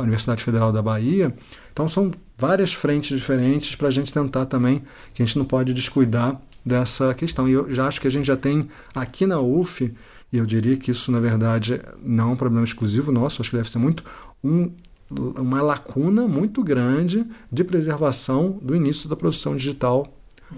Universidade 0.00 0.42
Federal 0.42 0.72
da 0.72 0.80
Bahia. 0.80 1.34
Então 1.70 1.86
são 1.90 2.10
várias 2.38 2.72
frentes 2.72 3.18
diferentes 3.18 3.76
para 3.76 3.88
a 3.88 3.90
gente 3.90 4.10
tentar 4.10 4.46
também, 4.46 4.82
que 5.12 5.22
a 5.22 5.26
gente 5.26 5.36
não 5.36 5.44
pode 5.44 5.74
descuidar 5.74 6.40
dessa 6.64 7.12
questão. 7.12 7.46
E 7.46 7.52
eu 7.52 7.74
já 7.74 7.86
acho 7.86 8.00
que 8.00 8.08
a 8.08 8.10
gente 8.10 8.24
já 8.24 8.36
tem 8.36 8.66
aqui 8.94 9.26
na 9.26 9.38
UF, 9.38 9.94
e 10.32 10.38
eu 10.38 10.46
diria 10.46 10.78
que 10.78 10.90
isso, 10.90 11.12
na 11.12 11.20
verdade, 11.20 11.82
não 12.02 12.30
é 12.30 12.32
um 12.32 12.36
problema 12.36 12.64
exclusivo 12.64 13.12
nosso, 13.12 13.42
acho 13.42 13.50
que 13.50 13.56
deve 13.58 13.68
ser 13.68 13.78
muito 13.78 14.02
um 14.42 14.70
uma 15.10 15.60
lacuna 15.60 16.28
muito 16.28 16.62
grande 16.62 17.26
de 17.50 17.64
preservação 17.64 18.58
do 18.62 18.76
início 18.76 19.08
da 19.08 19.16
produção 19.16 19.56
digital 19.56 20.06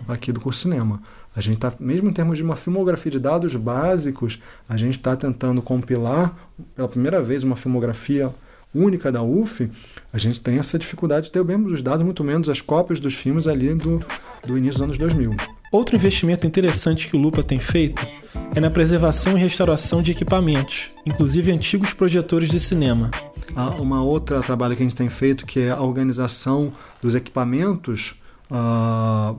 aqui 0.07 0.33
do 0.33 0.41
curso 0.41 0.61
cinema. 0.61 1.03
A 1.35 1.41
gente 1.41 1.55
está, 1.55 1.73
mesmo 1.81 2.11
em 2.11 2.13
termos 2.13 2.37
de 2.37 2.45
uma 2.45 2.57
filmografia 2.57 3.11
de 3.11 3.19
dados 3.19 3.57
básicos, 3.57 4.39
a 4.69 4.77
gente 4.77 4.99
está 4.99 5.17
tentando 5.17 5.63
compilar 5.63 6.37
pela 6.75 6.89
primeira 6.89 7.23
vez 7.23 7.43
uma 7.43 7.57
filmografia 7.57 8.33
única 8.75 9.11
da 9.11 9.23
UF. 9.23 9.71
A 10.13 10.19
gente 10.19 10.41
tem 10.41 10.59
essa 10.59 10.79
dificuldade 10.79 11.27
de 11.27 11.33
ter 11.33 11.43
mesmo 11.45 11.69
os 11.69 11.81
dados, 11.81 12.05
muito 12.05 12.23
menos 12.23 12.49
as 12.49 12.61
cópias 12.61 13.01
dos 13.01 13.15
filmes 13.15 13.47
ali 13.47 13.75
do, 13.75 14.05
do 14.47 14.59
início 14.59 14.75
dos 14.75 14.83
anos 14.83 14.99
2000. 14.99 15.35
Outro 15.73 15.97
investimento 15.97 16.47
interessante 16.47 17.09
que 17.09 17.17
o 17.17 17.19
Lupa 17.19 17.43
tem 17.43 17.59
feito 17.59 18.07
é 18.55 18.61
na 18.61 18.71
preservação 18.71 19.39
e 19.39 19.41
restauração 19.41 20.03
de 20.03 20.13
equipamentos, 20.13 20.91
inclusive 21.07 21.51
antigos 21.51 21.95
projetores 21.95 22.51
de 22.51 22.61
cinema. 22.61 23.11
Há 23.55 23.71
uma 23.71 24.03
outra 24.03 24.41
trabalho 24.41 24.75
que 24.75 24.83
a 24.83 24.87
gente 24.87 24.97
tem 24.97 25.11
feito 25.11 25.45
que 25.45 25.61
é 25.61 25.71
a 25.71 25.81
organização 25.81 26.73
dos 27.01 27.15
equipamentos 27.15 28.15
uh, 28.51 29.39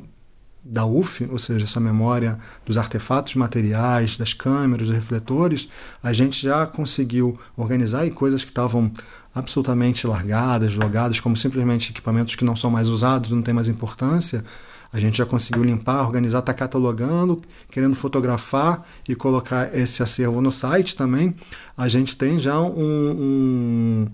da 0.63 0.85
UF, 0.85 1.27
ou 1.29 1.37
seja, 1.37 1.65
essa 1.65 1.79
memória 1.79 2.39
dos 2.65 2.77
artefatos 2.77 3.35
materiais, 3.35 4.17
das 4.17 4.33
câmeras, 4.33 4.87
dos 4.87 4.95
refletores, 4.95 5.67
a 6.01 6.13
gente 6.13 6.41
já 6.41 6.65
conseguiu 6.65 7.37
organizar 7.57 8.05
e 8.05 8.11
coisas 8.11 8.43
que 8.43 8.51
estavam 8.51 8.91
absolutamente 9.35 10.07
largadas, 10.07 10.71
jogadas, 10.71 11.19
como 11.19 11.35
simplesmente 11.35 11.91
equipamentos 11.91 12.35
que 12.35 12.45
não 12.45 12.55
são 12.55 12.69
mais 12.69 12.87
usados, 12.87 13.31
não 13.31 13.41
têm 13.41 13.53
mais 13.53 13.67
importância, 13.67 14.45
a 14.93 14.99
gente 14.99 15.17
já 15.17 15.25
conseguiu 15.25 15.63
limpar, 15.63 16.03
organizar, 16.03 16.39
está 16.39 16.53
catalogando, 16.53 17.41
querendo 17.71 17.95
fotografar 17.95 18.87
e 19.09 19.15
colocar 19.15 19.75
esse 19.75 20.03
acervo 20.03 20.39
no 20.39 20.51
site 20.51 20.95
também. 20.95 21.35
A 21.75 21.89
gente 21.89 22.15
tem 22.15 22.37
já 22.37 22.59
um, 22.61 22.71
um, 22.77 24.07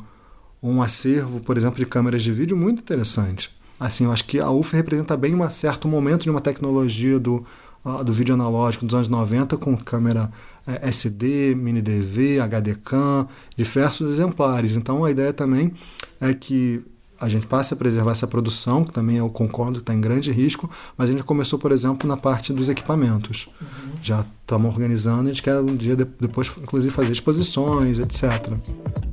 um 0.64 0.82
acervo, 0.82 1.42
por 1.42 1.58
exemplo, 1.58 1.78
de 1.78 1.86
câmeras 1.86 2.24
de 2.24 2.32
vídeo 2.32 2.56
muito 2.56 2.80
interessante. 2.80 3.54
Assim, 3.78 4.06
eu 4.06 4.12
acho 4.14 4.24
que 4.24 4.40
a 4.40 4.50
UF 4.50 4.74
representa 4.74 5.18
bem 5.18 5.36
um 5.36 5.50
certo 5.50 5.86
momento 5.86 6.24
de 6.24 6.30
uma 6.30 6.40
tecnologia 6.40 7.20
do, 7.20 7.46
uh, 7.84 8.02
do 8.02 8.14
vídeo 8.14 8.34
analógico 8.34 8.86
dos 8.86 8.96
anos 8.96 9.10
90 9.10 9.58
com 9.58 9.76
câmera 9.76 10.32
é, 10.66 10.88
SD, 10.88 11.56
mini 11.56 11.82
DV, 11.82 12.40
HD 12.40 12.76
CAM, 12.76 13.28
diversos 13.58 14.12
exemplares. 14.12 14.78
Então 14.78 15.04
a 15.04 15.12
ideia 15.12 15.34
também 15.34 15.74
é 16.22 16.34
que 16.34 16.82
a 17.20 17.28
gente 17.28 17.46
passe 17.46 17.74
a 17.74 17.78
preservar 17.78 18.12
essa 18.12 18.26
produção, 18.26 18.86
que 18.86 18.94
também 18.94 19.18
eu 19.18 19.30
concordo 19.30 19.74
que 19.74 19.80
está 19.80 19.94
em 19.94 20.00
grande 20.00 20.32
risco, 20.32 20.70
mas 20.98 21.10
a 21.10 21.12
gente 21.12 21.24
começou, 21.24 21.60
por 21.60 21.72
exemplo, 21.72 22.08
na 22.08 22.16
parte 22.16 22.54
dos 22.54 22.70
equipamentos. 22.70 23.48
Uhum. 23.62 23.68
Já 24.02 24.26
estamos 24.42 24.72
organizando, 24.72 25.24
a 25.24 25.34
gente 25.34 25.44
quer 25.44 25.60
um 25.60 25.76
dia 25.76 25.96
depois, 25.96 26.50
inclusive, 26.62 26.94
fazer 26.94 27.12
exposições, 27.12 28.00
etc. 28.00 28.54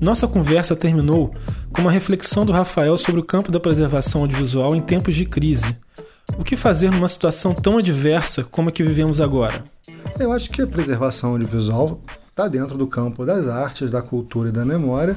Nossa 0.01 0.29
conversa 0.29 0.77
terminou 0.77 1.35
com 1.73 1.81
uma 1.81 1.91
reflexão 1.91 2.47
do 2.47 2.53
Rafael 2.53 2.97
sobre 2.97 3.21
o 3.21 3.25
campo 3.25 3.51
da 3.51 3.59
preservação 3.59 4.23
audiovisual 4.23 4.77
em 4.77 4.81
tempos 4.81 5.15
de 5.15 5.27
crise. 5.27 5.77
O 6.39 6.45
que 6.45 6.57
fazer 6.57 6.91
numa 6.91 7.09
situação 7.09 7.55
tão 7.55 7.79
adversa 7.79 8.45
como 8.45 8.69
a 8.69 8.73
que 8.73 8.83
vivemos 8.83 9.21
agora? 9.21 9.65
Eu 10.19 10.33
acho 10.33 10.51
que 10.51 10.63
a 10.63 10.67
preservação 10.67 11.33
audiovisual 11.33 12.01
está 12.29 12.47
dentro 12.47 12.77
do 12.79 12.87
campo 12.87 13.25
das 13.25 13.49
artes, 13.49 13.91
da 13.91 14.03
cultura 14.03 14.51
e 14.51 14.53
da 14.53 14.65
memória 14.65 15.17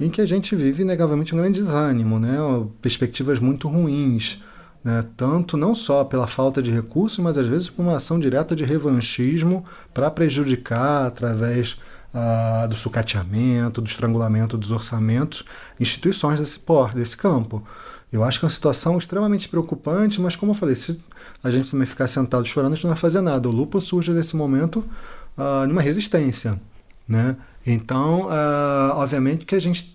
em 0.00 0.10
que 0.10 0.20
a 0.20 0.24
gente 0.24 0.56
vive 0.56 0.82
inegavelmente 0.82 1.34
um 1.34 1.38
grande 1.38 1.60
desânimo, 1.60 2.18
né? 2.18 2.36
perspectivas 2.82 3.38
muito 3.38 3.68
ruins, 3.68 4.42
né? 4.82 5.04
tanto 5.16 5.56
não 5.56 5.74
só 5.74 6.04
pela 6.04 6.26
falta 6.26 6.62
de 6.62 6.70
recursos, 6.70 7.18
mas 7.18 7.38
às 7.38 7.46
vezes 7.46 7.68
por 7.68 7.82
uma 7.82 7.96
ação 7.96 8.18
direta 8.18 8.56
de 8.56 8.64
revanchismo 8.64 9.64
para 9.92 10.10
prejudicar 10.10 11.06
através 11.06 11.78
ah, 12.12 12.66
do 12.68 12.76
sucateamento, 12.76 13.80
do 13.80 13.88
estrangulamento 13.88 14.56
dos 14.56 14.70
orçamentos, 14.70 15.44
instituições 15.80 16.38
desse 16.38 16.58
porto, 16.58 16.96
desse 16.96 17.16
campo. 17.16 17.66
Eu 18.12 18.22
acho 18.22 18.38
que 18.38 18.44
é 18.44 18.46
uma 18.46 18.52
situação 18.52 18.96
extremamente 18.96 19.48
preocupante, 19.48 20.20
mas 20.20 20.36
como 20.36 20.52
eu 20.52 20.56
falei, 20.56 20.76
se 20.76 21.00
a 21.42 21.50
gente 21.50 21.70
também 21.70 21.86
ficar 21.86 22.06
sentado 22.06 22.46
chorando, 22.46 22.72
a 22.72 22.74
gente 22.76 22.84
não 22.84 22.92
vai 22.92 23.00
fazer 23.00 23.20
nada. 23.20 23.48
O 23.48 23.52
lupo 23.52 23.80
surge 23.80 24.12
nesse 24.12 24.36
momento 24.36 24.84
ah, 25.36 25.66
numa 25.66 25.82
resistência, 25.82 26.60
né? 27.06 27.36
Então, 27.66 28.26
uh, 28.26 28.96
obviamente 28.96 29.44
que 29.44 29.54
a 29.54 29.60
gente 29.60 29.94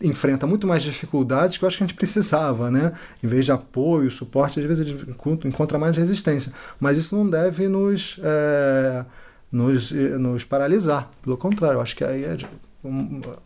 enfrenta 0.00 0.46
muito 0.46 0.66
mais 0.66 0.82
dificuldades 0.82 1.58
que 1.58 1.64
eu 1.64 1.66
acho 1.66 1.76
que 1.76 1.84
a 1.84 1.86
gente 1.86 1.96
precisava, 1.96 2.70
né? 2.70 2.92
Em 3.22 3.26
vez 3.26 3.44
de 3.44 3.52
apoio, 3.52 4.10
suporte, 4.10 4.60
às 4.60 4.66
vezes 4.66 4.86
a 4.86 4.88
gente 4.88 5.46
encontra 5.46 5.78
mais 5.78 5.96
resistência. 5.96 6.52
Mas 6.78 6.98
isso 6.98 7.16
não 7.16 7.28
deve 7.28 7.68
nos, 7.68 8.18
é, 8.22 9.04
nos, 9.50 9.90
nos 9.90 10.44
paralisar. 10.44 11.10
Pelo 11.22 11.36
contrário, 11.36 11.78
eu 11.78 11.80
acho 11.80 11.96
que 11.96 12.04
aí, 12.04 12.24
é, 12.24 12.36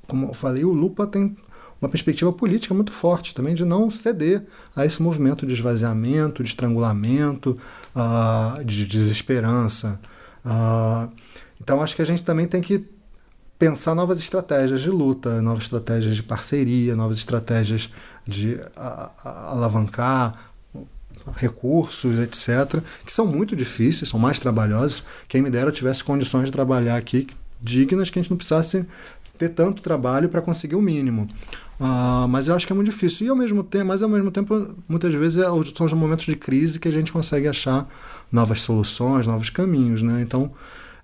como 0.07 0.29
eu 0.29 0.35
falei, 0.35 0.65
o 0.65 0.73
Lupa 0.73 1.07
tem 1.07 1.35
uma 1.81 1.89
perspectiva 1.89 2.33
política 2.33 2.73
muito 2.73 2.93
forte 2.93 3.35
também 3.35 3.57
de 3.57 3.65
não 3.65 3.91
ceder 3.91 4.45
a 4.77 4.87
esse 4.87 5.03
movimento 5.03 5.45
de 5.45 5.53
esvaziamento, 5.53 6.43
de 6.45 6.51
estrangulamento, 6.51 7.59
uh, 7.97 8.65
de 8.65 8.87
desesperança. 8.87 10.01
Uh, 10.45 11.11
então 11.63 11.83
acho 11.83 11.95
que 11.95 12.03
a 12.03 12.05
gente 12.05 12.23
também 12.23 12.47
tem 12.47 12.61
que 12.61 12.85
pensar 13.59 13.95
novas 13.95 14.19
estratégias 14.19 14.81
de 14.81 14.91
luta, 14.91 15.41
novas 15.41 15.65
estratégias 15.65 16.17
de 16.17 16.23
parceria, 16.23 16.97
novas 16.97 17.19
estratégias 17.19 17.91
de 18.27 18.59
alavancar 19.25 20.35
recursos, 21.37 22.19
etc., 22.19 22.83
que 23.07 23.13
são 23.13 23.25
muito 23.25 23.55
difíceis, 23.55 24.11
são 24.11 24.19
mais 24.19 24.39
trabalhosos. 24.39 25.05
Quem 25.29 25.41
me 25.41 25.51
dera 25.51 25.71
tivesse 25.71 26.03
condições 26.03 26.47
de 26.47 26.51
trabalhar 26.51 26.97
aqui 26.97 27.29
dignas, 27.61 28.11
que 28.11 28.19
a 28.19 28.23
gente 28.23 28.31
não 28.31 28.37
precisasse 28.37 28.85
ter 29.39 29.51
tanto 29.51 29.81
trabalho 29.81 30.29
para 30.29 30.43
conseguir 30.43 30.75
o 30.75 30.83
mínimo. 30.83 31.29
Uh, 31.79 32.29
mas 32.29 32.49
eu 32.49 32.55
acho 32.55 32.67
que 32.67 32.73
é 32.73 32.77
muito 32.77 32.91
difícil. 32.91 33.27
E 33.27 33.31
ao 33.31 33.37
mesmo 33.37 33.63
tempo, 33.63 33.87
mas 33.87 34.03
ao 34.03 34.09
mesmo 34.09 34.31
tempo, 34.31 34.75
muitas 34.89 35.15
vezes 35.15 35.39
é, 35.39 35.47
são 35.75 35.87
os 35.87 35.93
momentos 35.93 36.27
de 36.27 36.37
crise 36.37 36.79
que 36.79 36.89
a 36.89 36.93
gente 36.93 37.13
consegue 37.13 37.49
achar 37.49 37.89
novas 38.31 38.61
soluções, 38.61 39.27
novos 39.27 39.51
caminhos, 39.51 40.03
né? 40.03 40.21
Então, 40.23 40.51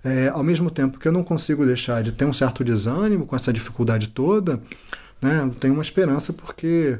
é, 0.03 0.29
ao 0.29 0.43
mesmo 0.43 0.71
tempo 0.71 0.97
que 0.97 1.07
eu 1.07 1.11
não 1.11 1.23
consigo 1.23 1.65
deixar 1.65 2.01
de 2.01 2.11
ter 2.11 2.25
um 2.25 2.33
certo 2.33 2.63
desânimo 2.63 3.25
com 3.25 3.35
essa 3.35 3.51
dificuldade 3.51 4.07
toda, 4.09 4.61
né? 5.21 5.41
Eu 5.41 5.49
tenho 5.49 5.73
uma 5.73 5.83
esperança 5.83 6.31
porque 6.31 6.97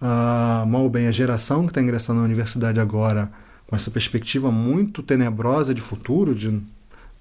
uh, 0.00 0.66
mal 0.66 0.82
ou 0.82 0.90
bem 0.90 1.06
a 1.06 1.12
geração 1.12 1.64
que 1.64 1.70
está 1.70 1.80
ingressando 1.80 2.18
na 2.18 2.24
universidade 2.24 2.80
agora 2.80 3.30
com 3.66 3.76
essa 3.76 3.90
perspectiva 3.90 4.50
muito 4.50 5.02
tenebrosa 5.02 5.72
de 5.72 5.80
futuro, 5.80 6.34
de 6.34 6.60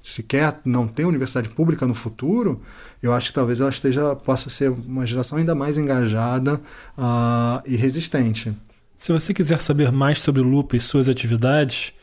sequer 0.03 0.59
não 0.65 0.87
ter 0.87 1.05
universidade 1.05 1.49
pública 1.49 1.85
no 1.85 1.93
futuro, 1.93 2.59
eu 3.03 3.13
acho 3.13 3.27
que 3.27 3.33
talvez 3.35 3.61
ela 3.61 3.69
esteja 3.69 4.15
possa 4.15 4.49
ser 4.49 4.71
uma 4.71 5.05
geração 5.05 5.37
ainda 5.37 5.53
mais 5.53 5.77
engajada 5.77 6.55
uh, 6.97 7.61
e 7.65 7.75
resistente. 7.75 8.51
Se 8.97 9.13
você 9.13 9.33
quiser 9.33 9.61
saber 9.61 9.91
mais 9.91 10.17
sobre 10.17 10.41
o 10.41 10.43
Lupa 10.43 10.75
e 10.75 10.79
suas 10.79 11.07
atividades, 11.07 11.93